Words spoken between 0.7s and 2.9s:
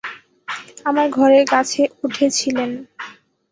আমার ঘরে, গাছে উঠছিলেন।